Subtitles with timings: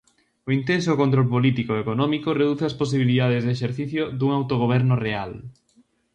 [0.47, 5.31] O intenso control político e económico reduce as posibilidades de exercicio dun autogoberno real.